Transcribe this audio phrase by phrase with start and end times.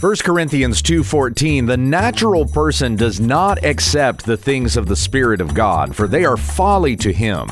[0.00, 5.52] 1 Corinthians 2:14 The natural person does not accept the things of the spirit of
[5.52, 7.50] God for they are folly to him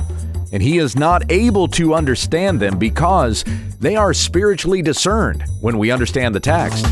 [0.50, 3.44] and he is not able to understand them because
[3.80, 6.86] they are spiritually discerned when we understand the text.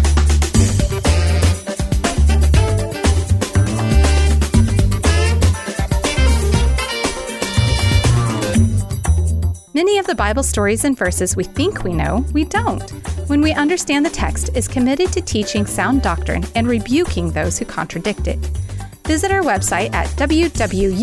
[10.06, 12.88] The Bible stories and verses we think we know, we don't.
[13.28, 17.64] When we understand the text is committed to teaching sound doctrine and rebuking those who
[17.64, 18.38] contradict it.
[19.04, 20.96] Visit our website at www.utt.com.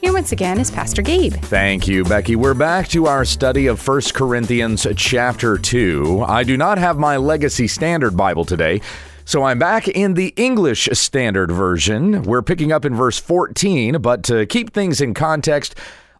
[0.00, 1.34] Here once again is Pastor Gabe.
[1.34, 2.36] Thank you, Becky.
[2.36, 6.24] We're back to our study of 1 Corinthians chapter 2.
[6.26, 8.80] I do not have my Legacy Standard Bible today.
[9.24, 12.22] So I'm back in the English Standard Version.
[12.22, 15.74] We're picking up in verse 14, but to keep things in context,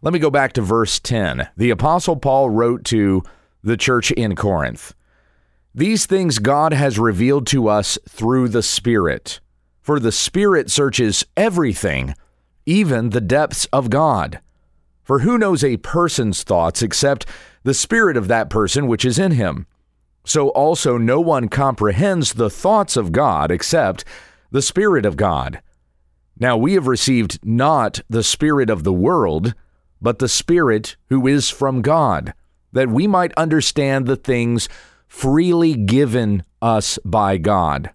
[0.07, 1.49] let me go back to verse 10.
[1.57, 3.23] The Apostle Paul wrote to
[3.61, 4.93] the church in Corinth
[5.75, 9.41] These things God has revealed to us through the Spirit.
[9.81, 12.15] For the Spirit searches everything,
[12.65, 14.39] even the depths of God.
[15.03, 17.25] For who knows a person's thoughts except
[17.63, 19.67] the Spirit of that person which is in him?
[20.23, 24.05] So also no one comprehends the thoughts of God except
[24.51, 25.61] the Spirit of God.
[26.39, 29.53] Now we have received not the Spirit of the world
[30.01, 32.33] but the Spirit who is from God,
[32.71, 34.69] that we might understand the things
[35.07, 37.91] freely given us by God.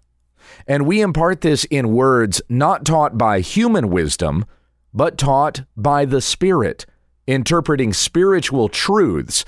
[0.67, 4.45] And we impart this in words not taught by human wisdom,
[4.93, 6.85] but taught by the Spirit,
[7.27, 9.45] interpreting spiritual truths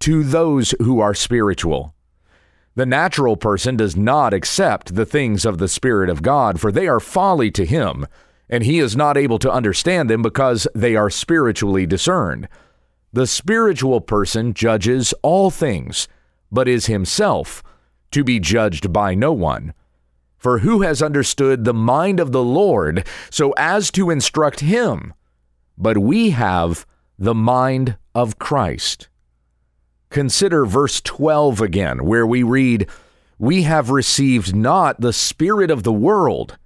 [0.00, 1.94] to those who are spiritual.
[2.74, 6.86] The natural person does not accept the things of the Spirit of God, for they
[6.86, 8.06] are folly to him
[8.48, 12.48] and he is not able to understand them because they are spiritually discerned.
[13.12, 16.08] The spiritual person judges all things,
[16.50, 17.62] but is himself
[18.12, 19.74] to be judged by no one.
[20.38, 25.14] For who has understood the mind of the Lord so as to instruct him?
[25.76, 26.86] But we have
[27.18, 29.08] the mind of Christ.
[30.10, 32.88] Consider verse 12 again, where we read,
[33.38, 36.56] We have received not the Spirit of the world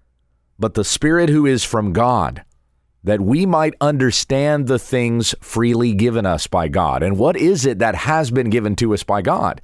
[0.60, 2.44] but the Spirit who is from God,
[3.02, 7.02] that we might understand the things freely given us by God.
[7.02, 9.62] And what is it that has been given to us by God?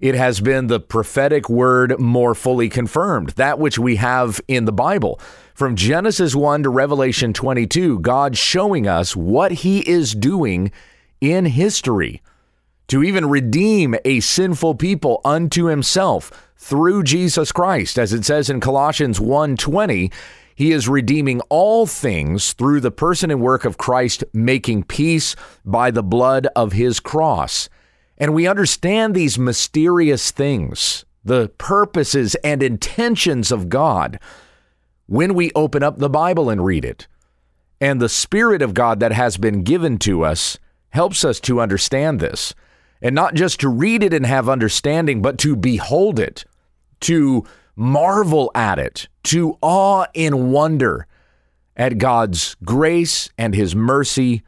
[0.00, 4.72] It has been the prophetic word more fully confirmed, that which we have in the
[4.72, 5.18] Bible.
[5.54, 10.70] From Genesis 1 to Revelation 22, God showing us what he is doing
[11.20, 12.22] in history
[12.86, 17.98] to even redeem a sinful people unto himself through Jesus Christ.
[17.98, 20.10] As it says in Colossians 1:20
[20.54, 25.92] he is redeeming all things through the person and work of Christ making peace by
[25.92, 27.68] the blood of his cross.
[28.18, 34.18] And we understand these mysterious things the purposes and intentions of God
[35.06, 37.06] when we open up the Bible and read it.
[37.80, 40.58] And the spirit of God that has been given to us
[40.90, 42.52] helps us to understand this
[43.00, 46.44] and not just to read it and have understanding, but to behold it,
[47.00, 47.44] to
[47.76, 51.06] marvel at it, to awe in wonder
[51.76, 54.42] at God's grace and His mercy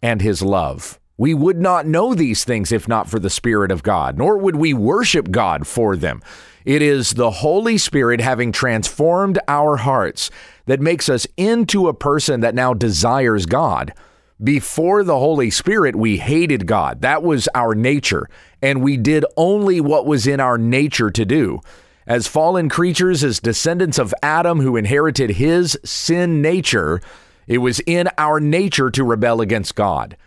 [0.00, 1.00] and His love.
[1.18, 4.56] We would not know these things if not for the Spirit of God, nor would
[4.56, 6.22] we worship God for them.
[6.64, 10.30] It is the Holy Spirit having transformed our hearts
[10.66, 13.94] that makes us into a person that now desires God.
[14.42, 17.00] Before the Holy Spirit, we hated God.
[17.00, 18.28] That was our nature,
[18.60, 21.60] and we did only what was in our nature to do.
[22.06, 27.00] As fallen creatures, as descendants of Adam who inherited his sin nature,
[27.46, 30.18] it was in our nature to rebel against God.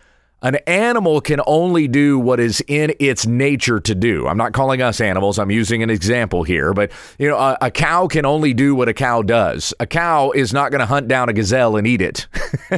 [0.41, 4.25] An animal can only do what is in its nature to do.
[4.25, 5.37] I'm not calling us animals.
[5.37, 8.87] I'm using an example here, but you know, a, a cow can only do what
[8.87, 9.73] a cow does.
[9.81, 12.27] A cow is not going to hunt down a gazelle and eat it.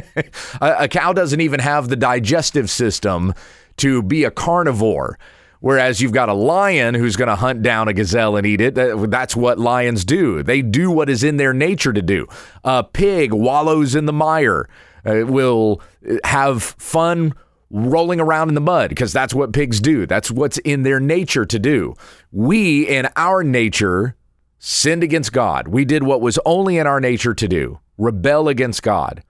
[0.60, 3.32] a, a cow doesn't even have the digestive system
[3.76, 5.18] to be a carnivore.
[5.60, 8.74] Whereas you've got a lion who's going to hunt down a gazelle and eat it.
[8.74, 10.42] That's what lions do.
[10.42, 12.26] They do what is in their nature to do.
[12.64, 14.68] A pig wallows in the mire,
[15.04, 15.80] uh, will
[16.24, 17.34] have fun
[17.72, 20.06] rolling around in the mud because that's what pigs do.
[20.06, 21.94] That's what's in their nature to do.
[22.30, 24.14] We, in our nature,
[24.58, 25.66] sinned against God.
[25.68, 29.22] We did what was only in our nature to do rebel against God.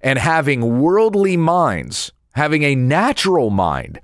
[0.00, 4.00] And having worldly minds, having a natural mind,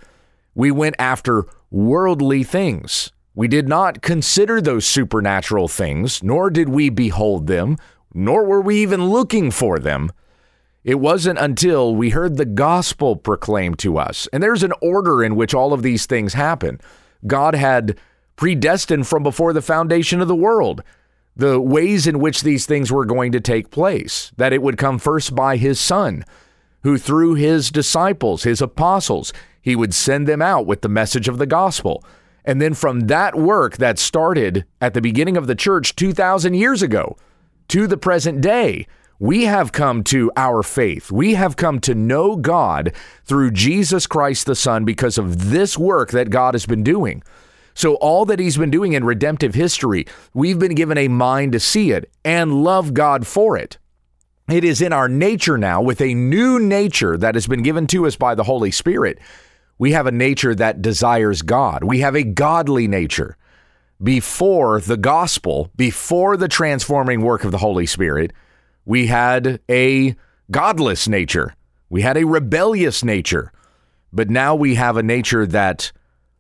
[0.54, 3.12] we went after worldly things.
[3.34, 7.76] We did not consider those supernatural things, nor did we behold them,
[8.12, 10.10] nor were we even looking for them
[10.86, 15.34] it wasn't until we heard the gospel proclaimed to us, and there's an order in
[15.34, 16.80] which all of these things happen.
[17.26, 17.98] God had
[18.36, 20.84] predestined from before the foundation of the world.
[21.34, 25.00] The ways in which these things were going to take place, that it would come
[25.00, 26.24] first by his son,
[26.84, 31.38] who through his disciples, his apostles, he would send them out with the message of
[31.38, 32.04] the gospel.
[32.44, 36.80] And then from that work that started at the beginning of the church 2,000 years
[36.80, 37.16] ago
[37.68, 38.86] to the present day,
[39.18, 41.10] we have come to our faith.
[41.10, 42.92] We have come to know God
[43.24, 47.22] through Jesus Christ the Son because of this work that God has been doing.
[47.74, 51.60] So, all that He's been doing in redemptive history, we've been given a mind to
[51.60, 53.78] see it and love God for it.
[54.48, 58.06] It is in our nature now, with a new nature that has been given to
[58.06, 59.18] us by the Holy Spirit.
[59.78, 61.84] We have a nature that desires God.
[61.84, 63.36] We have a godly nature.
[64.02, 68.32] Before the gospel, before the transforming work of the Holy Spirit,
[68.86, 70.14] we had a
[70.50, 71.54] godless nature.
[71.90, 73.52] We had a rebellious nature.
[74.12, 75.92] But now we have a nature that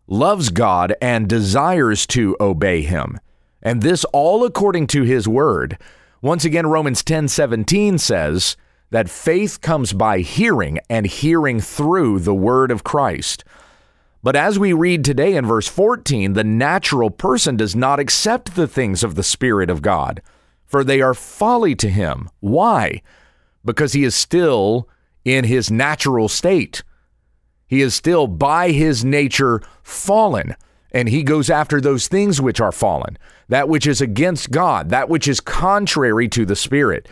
[0.06, 3.18] loves God and desires to obey him.
[3.60, 5.76] And this all according to his word.
[6.22, 8.56] Once again, Romans 10 17 says
[8.90, 13.42] that faith comes by hearing, and hearing through the word of Christ.
[14.22, 18.68] But as we read today in verse 14, the natural person does not accept the
[18.68, 20.22] things of the Spirit of God
[20.66, 22.28] for they are folly to him.
[22.40, 23.02] Why?
[23.64, 24.88] Because he is still
[25.24, 26.82] in his natural state.
[27.66, 30.54] He is still by his nature fallen,
[30.92, 33.18] and he goes after those things which are fallen,
[33.48, 37.08] that which is against God, that which is contrary to the Spirit.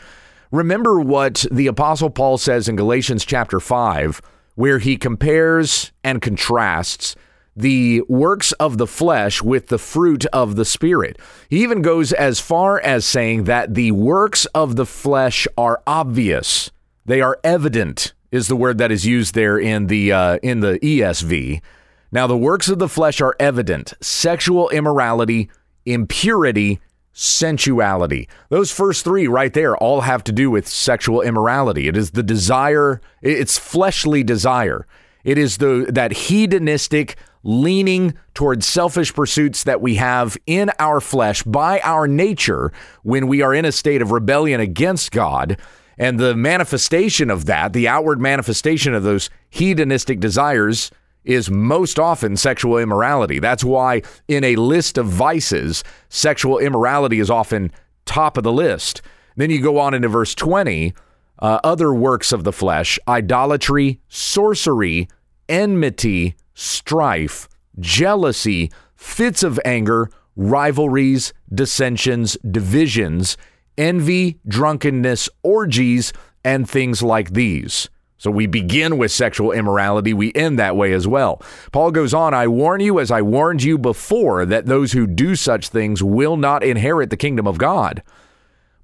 [0.53, 4.23] Remember what the Apostle Paul says in Galatians chapter 5,
[4.55, 7.17] where he compares and contrasts
[7.56, 11.19] the works of the flesh with the fruit of the Spirit.
[11.49, 16.71] He even goes as far as saying that the works of the flesh are obvious,
[17.06, 18.12] they are evident.
[18.31, 21.62] Is the word that is used there in the uh, in the ESV.
[22.11, 25.49] Now the works of the flesh are evident: sexual immorality,
[25.87, 26.81] impurity,
[27.12, 28.29] sensuality.
[28.49, 31.87] Those first three right there all have to do with sexual immorality.
[31.87, 34.85] It is the desire, it's fleshly desire.
[35.23, 41.43] It is the that hedonistic leaning towards selfish pursuits that we have in our flesh
[41.44, 45.56] by our nature when we are in a state of rebellion against God.
[45.96, 50.91] And the manifestation of that, the outward manifestation of those hedonistic desires,
[51.23, 53.38] is most often sexual immorality.
[53.38, 57.73] That's why, in a list of vices, sexual immorality is often
[58.05, 59.00] top of the list.
[59.37, 60.93] Then you go on into verse 20
[61.41, 65.08] uh, other works of the flesh idolatry, sorcery,
[65.49, 67.49] enmity, strife,
[67.79, 73.37] jealousy, fits of anger, rivalries, dissensions, divisions,
[73.77, 76.12] envy, drunkenness, orgies,
[76.45, 77.89] and things like these.
[78.17, 81.43] So we begin with sexual immorality, we end that way as well.
[81.73, 85.37] Paul goes on, I warn you, as I warned you before, that those who do
[85.37, 88.03] such things will not inherit the kingdom of God.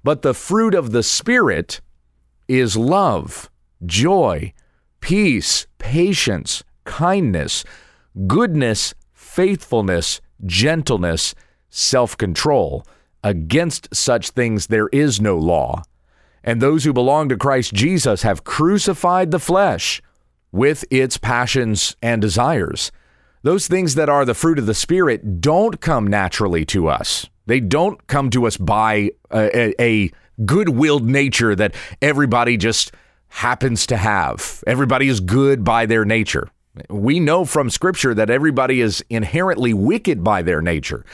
[0.03, 1.81] But the fruit of the Spirit
[2.47, 3.49] is love,
[3.85, 4.53] joy,
[4.99, 7.63] peace, patience kindness,
[8.27, 11.35] goodness, faithfulness, gentleness,
[11.69, 12.85] self control.
[13.23, 15.83] Against such things there is no law.
[16.43, 20.01] And those who belong to Christ Jesus have crucified the flesh
[20.51, 22.91] with its passions and desires.
[23.43, 27.27] Those things that are the fruit of the Spirit don't come naturally to us.
[27.45, 30.11] They don't come to us by a, a
[30.45, 32.91] good willed nature that everybody just
[33.29, 34.63] happens to have.
[34.67, 36.49] Everybody is good by their nature.
[36.89, 41.05] We know from Scripture that everybody is inherently wicked by their nature,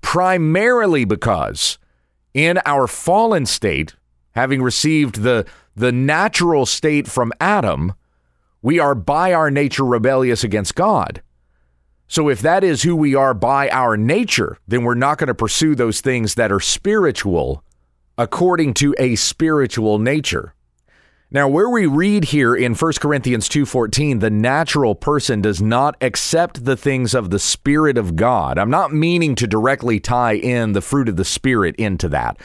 [0.00, 1.78] primarily because
[2.32, 3.94] in our fallen state,
[4.32, 7.94] having received the, the natural state from Adam,
[8.60, 11.22] we are by our nature rebellious against God.
[12.06, 15.34] So, if that is who we are by our nature, then we're not going to
[15.34, 17.64] pursue those things that are spiritual
[18.18, 20.54] according to a spiritual nature.
[21.34, 26.64] Now, where we read here in 1 Corinthians 2:14, the natural person does not accept
[26.64, 28.56] the things of the spirit of God.
[28.56, 32.36] I'm not meaning to directly tie in the fruit of the spirit into that.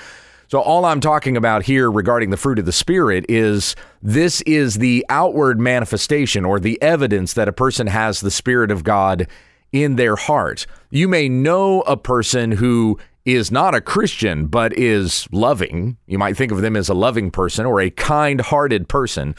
[0.47, 4.79] So all I'm talking about here regarding the fruit of the spirit is this is
[4.79, 9.27] the outward manifestation or the evidence that a person has the spirit of God
[9.71, 10.65] in their heart.
[10.89, 15.97] You may know a person who is not a Christian but is loving.
[16.07, 19.35] You might think of them as a loving person or a kind hearted person.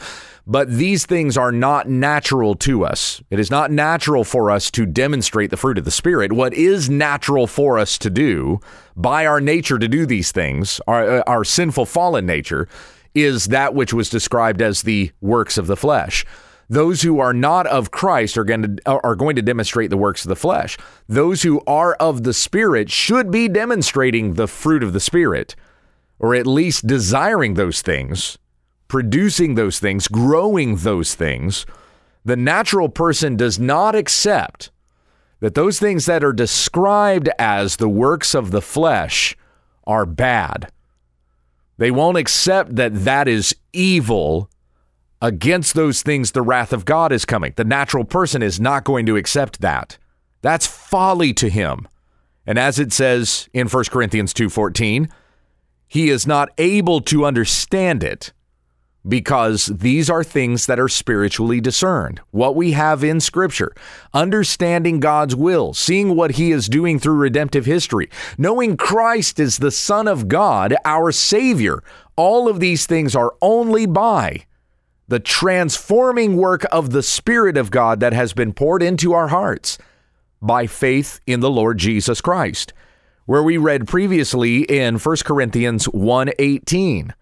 [0.47, 3.21] But these things are not natural to us.
[3.29, 6.33] It is not natural for us to demonstrate the fruit of the Spirit.
[6.33, 8.59] What is natural for us to do
[8.95, 12.67] by our nature to do these things, our, uh, our sinful fallen nature,
[13.13, 16.25] is that which was described as the works of the flesh.
[16.71, 20.23] Those who are not of Christ are going to are going to demonstrate the works
[20.23, 20.77] of the flesh.
[21.05, 25.53] Those who are of the Spirit should be demonstrating the fruit of the Spirit,
[26.17, 28.37] or at least desiring those things,
[28.87, 31.65] producing those things, growing those things.
[32.23, 34.71] The natural person does not accept
[35.41, 39.35] that those things that are described as the works of the flesh
[39.85, 40.71] are bad.
[41.77, 44.49] They won't accept that that is evil
[45.21, 47.53] against those things the wrath of God is coming.
[47.55, 49.97] The natural person is not going to accept that.
[50.41, 51.87] That's folly to him.
[52.45, 55.09] And as it says in 1 Corinthians 2:14,
[55.87, 58.33] he is not able to understand it
[59.07, 62.21] because these are things that are spiritually discerned.
[62.31, 63.73] What we have in Scripture,
[64.13, 69.71] understanding God's will, seeing what He is doing through redemptive history, knowing Christ is the
[69.71, 71.83] Son of God, our Savior,
[72.15, 74.45] all of these things are only by
[75.11, 79.77] the transforming work of the Spirit of God that has been poured into our hearts
[80.41, 82.71] by faith in the Lord Jesus Christ.
[83.25, 87.13] Where we read previously in 1 Corinthians 1:18,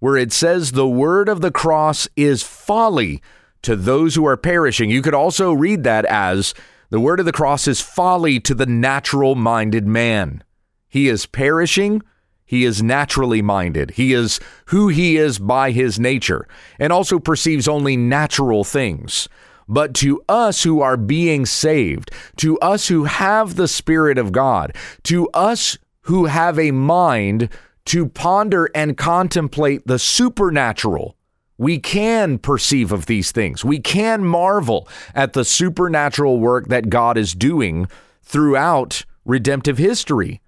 [0.00, 3.22] where it says the word of the cross is folly
[3.62, 4.90] to those who are perishing.
[4.90, 6.54] You could also read that as
[6.90, 10.42] the word of the cross is folly to the natural minded man.
[10.88, 12.02] He is perishing
[12.48, 13.90] he is naturally minded.
[13.90, 19.28] He is who he is by his nature and also perceives only natural things.
[19.68, 24.74] But to us who are being saved, to us who have the Spirit of God,
[25.02, 27.50] to us who have a mind
[27.84, 31.16] to ponder and contemplate the supernatural,
[31.58, 33.62] we can perceive of these things.
[33.62, 37.88] We can marvel at the supernatural work that God is doing
[38.22, 40.40] throughout redemptive history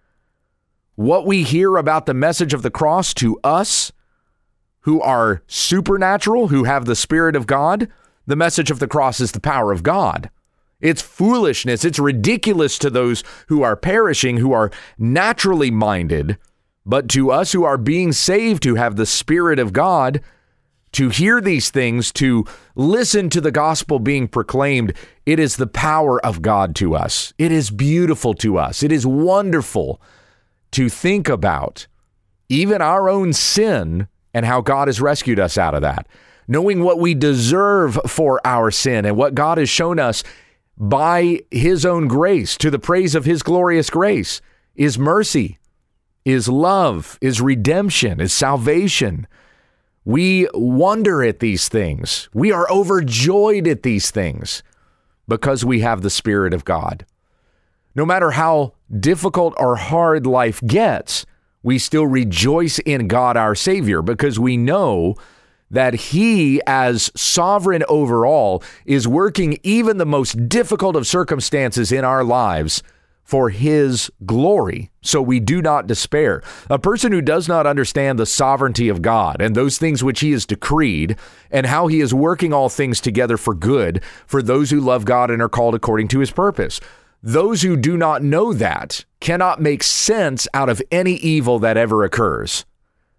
[1.01, 3.91] what we hear about the message of the cross to us
[4.81, 7.89] who are supernatural, who have the Spirit of God,
[8.27, 10.29] the message of the cross is the power of God.
[10.79, 11.87] It's foolishness.
[11.87, 16.37] It's ridiculous to those who are perishing, who are naturally minded.
[16.85, 20.21] But to us who are being saved, who have the Spirit of God,
[20.93, 24.93] to hear these things, to listen to the gospel being proclaimed,
[25.25, 27.33] it is the power of God to us.
[27.39, 28.83] It is beautiful to us.
[28.83, 29.99] It is wonderful
[30.73, 31.87] to think about
[32.49, 36.07] even our own sin and how God has rescued us out of that.
[36.47, 40.25] Knowing what we deserve for our sin and what God has shown us
[40.77, 44.41] by his own grace to the praise of his glorious grace
[44.75, 45.59] is mercy,
[46.25, 49.27] is love, is redemption, is salvation.
[50.05, 52.29] We wonder at these things.
[52.33, 54.63] We are overjoyed at these things
[55.29, 57.07] because we have the Spirit of God.
[57.95, 61.27] No matter how difficult or hard life gets,
[61.63, 65.15] we still rejoice in God our Savior because we know
[65.71, 72.05] that He, as sovereign over all, is working even the most difficult of circumstances in
[72.05, 72.83] our lives
[73.23, 74.91] for His glory.
[75.03, 76.43] So we do not despair.
[76.69, 80.33] A person who does not understand the sovereignty of God and those things which He
[80.33, 81.17] has decreed
[81.53, 85.31] and how He is working all things together for good for those who love God
[85.31, 86.81] and are called according to His purpose.
[87.23, 92.03] Those who do not know that cannot make sense out of any evil that ever
[92.03, 92.65] occurs.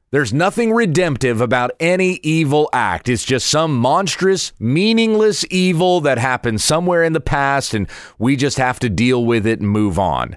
[0.10, 3.08] There's nothing redemptive about any evil act.
[3.08, 8.58] It's just some monstrous, meaningless evil that happened somewhere in the past, and we just
[8.58, 10.36] have to deal with it and move on.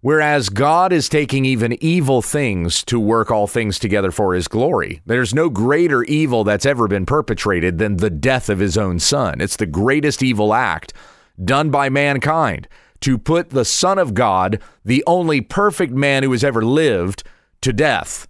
[0.00, 5.02] Whereas God is taking even evil things to work all things together for his glory.
[5.04, 9.40] There's no greater evil that's ever been perpetrated than the death of his own son.
[9.40, 10.94] It's the greatest evil act
[11.42, 12.68] done by mankind
[13.00, 17.22] to put the Son of God, the only perfect man who has ever lived,
[17.60, 18.26] to death,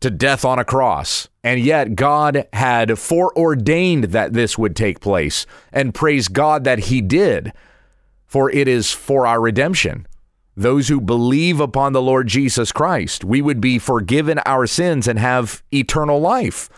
[0.00, 1.28] to death on a cross.
[1.42, 7.00] And yet God had foreordained that this would take place, and praise God that He
[7.00, 7.52] did,
[8.26, 10.06] for it is for our redemption.
[10.56, 15.18] Those who believe upon the Lord Jesus Christ, we would be forgiven our sins and
[15.18, 16.68] have eternal life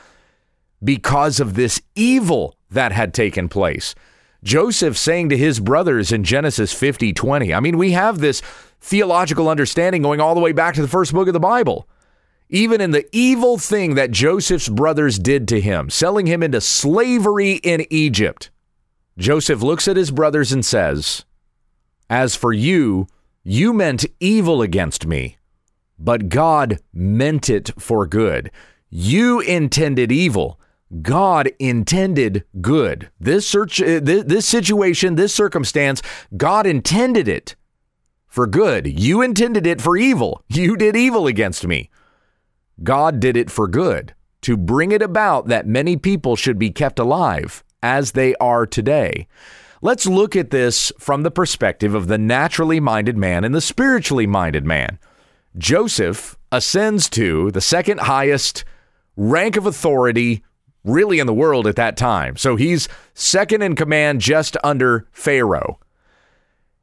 [0.84, 3.94] because of this evil that had taken place.
[4.42, 7.54] Joseph saying to his brothers in Genesis 50 20.
[7.54, 8.42] I mean, we have this
[8.80, 11.88] theological understanding going all the way back to the first book of the Bible.
[12.48, 17.52] Even in the evil thing that Joseph's brothers did to him, selling him into slavery
[17.62, 18.50] in Egypt,
[19.16, 21.24] Joseph looks at his brothers and says,
[22.10, 23.06] As for you,
[23.44, 25.38] you meant evil against me,
[25.98, 28.50] but God meant it for good.
[28.90, 30.60] You intended evil
[31.00, 33.10] God intended good.
[33.18, 36.02] This search, uh, this situation, this circumstance,
[36.36, 37.56] God intended it
[38.26, 39.00] for good.
[39.00, 40.42] You intended it for evil.
[40.48, 41.90] You did evil against me.
[42.82, 46.98] God did it for good to bring it about that many people should be kept
[46.98, 49.26] alive as they are today.
[49.80, 54.26] Let's look at this from the perspective of the naturally minded man and the spiritually
[54.26, 54.98] minded man.
[55.56, 58.64] Joseph ascends to the second highest
[59.16, 60.42] rank of authority
[60.84, 62.36] really in the world at that time.
[62.36, 65.78] So he's second in command just under Pharaoh.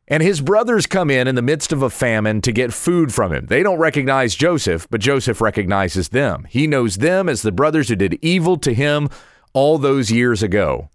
[0.07, 3.31] And his brothers come in in the midst of a famine to get food from
[3.31, 3.45] him.
[3.45, 6.47] They don't recognize Joseph, but Joseph recognizes them.
[6.49, 9.09] He knows them as the brothers who did evil to him
[9.53, 10.89] all those years ago.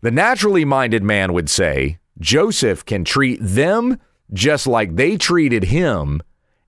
[0.00, 3.98] The naturally minded man would say Joseph can treat them
[4.32, 6.20] just like they treated him,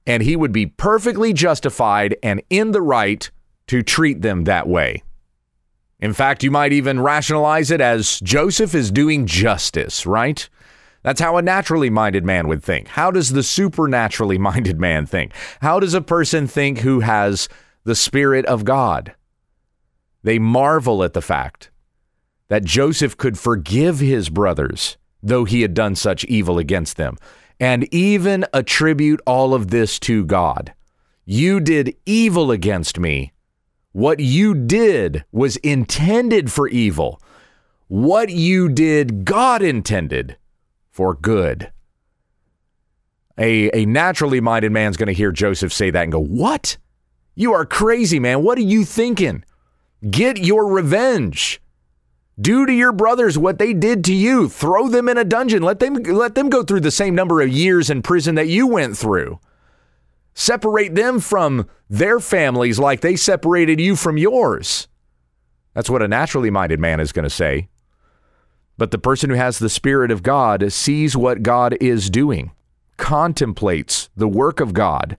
[0.06, 3.28] and he would be perfectly justified and in the right
[3.66, 5.02] to treat them that way.
[6.00, 10.48] In fact, you might even rationalize it as Joseph is doing justice, right?
[11.02, 12.88] That's how a naturally minded man would think.
[12.88, 15.32] How does the supernaturally minded man think?
[15.60, 17.48] How does a person think who has
[17.84, 19.14] the Spirit of God?
[20.22, 21.70] They marvel at the fact
[22.48, 27.18] that Joseph could forgive his brothers, though he had done such evil against them,
[27.60, 30.72] and even attribute all of this to God.
[31.26, 33.33] You did evil against me.
[33.94, 37.22] What you did was intended for evil.
[37.86, 40.36] What you did, God intended
[40.90, 41.70] for good.
[43.38, 46.76] A, a naturally minded man's going to hear Joseph say that and go, What?
[47.36, 48.42] You are crazy, man.
[48.42, 49.44] What are you thinking?
[50.10, 51.60] Get your revenge.
[52.40, 54.48] Do to your brothers what they did to you.
[54.48, 55.62] Throw them in a dungeon.
[55.62, 58.66] Let them let them go through the same number of years in prison that you
[58.66, 59.38] went through.
[60.34, 64.88] Separate them from their families like they separated you from yours.
[65.74, 67.68] That's what a naturally minded man is going to say.
[68.76, 72.50] But the person who has the Spirit of God sees what God is doing,
[72.96, 75.16] contemplates the work of God,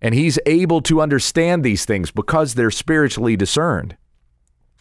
[0.00, 3.96] and he's able to understand these things because they're spiritually discerned.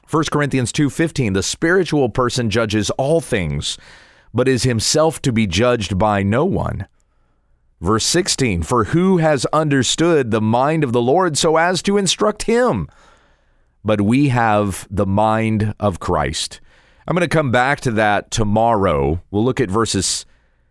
[0.09, 3.77] 1 Corinthians 2:15 The spiritual person judges all things
[4.33, 6.87] but is himself to be judged by no one.
[7.81, 12.43] Verse 16 For who has understood the mind of the Lord so as to instruct
[12.43, 12.89] him?
[13.83, 16.59] But we have the mind of Christ.
[17.07, 19.21] I'm going to come back to that tomorrow.
[19.31, 20.25] We'll look at verses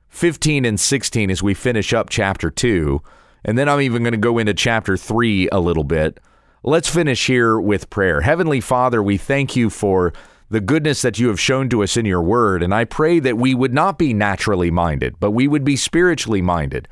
[0.08, 3.02] 15 and 16 as we finish up chapter 2.
[3.44, 6.20] And then I'm even going to go into chapter 3 a little bit.
[6.62, 8.20] Let's finish here with prayer.
[8.20, 10.12] Heavenly Father, we thank you for
[10.50, 12.62] the goodness that you have shown to us in your word.
[12.62, 16.42] And I pray that we would not be naturally minded, but we would be spiritually
[16.42, 16.88] minded,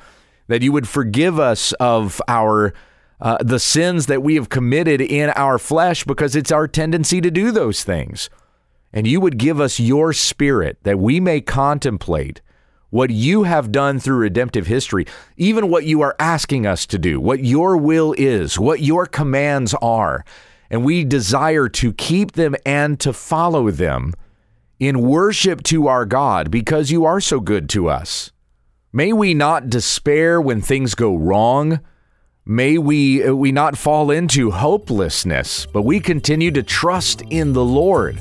[0.49, 2.75] that you would forgive us of our.
[3.19, 7.31] Uh, the sins that we have committed in our flesh because it's our tendency to
[7.31, 8.29] do those things
[8.97, 12.41] and you would give us your spirit that we may contemplate
[12.89, 15.05] what you have done through redemptive history,
[15.37, 19.75] even what you are asking us to do, what your will is, what your commands
[19.83, 20.25] are.
[20.71, 24.15] And we desire to keep them and to follow them
[24.79, 28.33] in worship to our God because you are so good to us.
[28.93, 31.81] May we not despair when things go wrong.
[32.45, 37.65] May we, uh, we not fall into hopelessness, but we continue to trust in the
[37.65, 38.17] Lord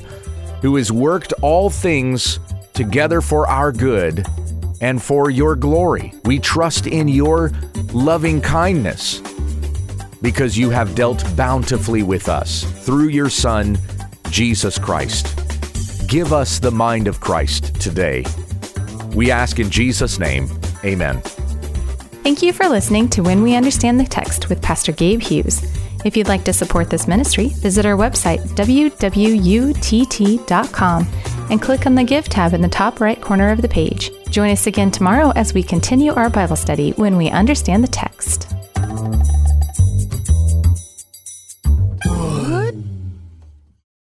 [0.62, 2.40] who has worked all things
[2.74, 4.26] together for our good
[4.80, 6.12] and for your glory.
[6.24, 7.52] We trust in your
[7.92, 9.22] loving kindness
[10.22, 13.78] because you have dealt bountifully with us through your Son,
[14.30, 15.36] Jesus Christ.
[16.08, 18.24] Give us the mind of Christ today.
[19.14, 20.48] We ask in Jesus' name,
[20.84, 21.20] amen.
[22.22, 25.62] Thank you for listening to When We Understand the Text with Pastor Gabe Hughes.
[26.04, 29.46] If you'd like to support this ministry, visit our website, wwutt.com,
[31.50, 34.10] and click on the Give tab in the top right corner of the page.
[34.30, 38.55] Join us again tomorrow as we continue our Bible study when we understand the text.